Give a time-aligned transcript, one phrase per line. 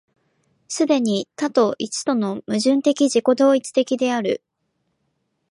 [0.67, 4.41] 既に多と一との矛盾的自己同一的である。